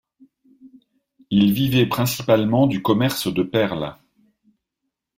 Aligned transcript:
Ils 1.29 1.53
vivaient 1.53 1.85
principalement 1.85 2.65
du 2.65 2.81
commerce 2.81 3.31
de 3.31 3.43
perles. 3.43 3.93